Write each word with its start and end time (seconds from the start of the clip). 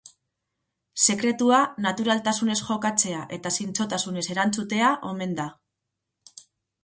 Sekretua 1.07 1.57
naturaltasunez 1.85 2.55
jokatzea 2.61 3.19
eta 3.39 3.51
zintzotasunez 3.57 4.23
erantzutea 4.37 4.89
omen 5.13 5.39
da. 5.41 5.47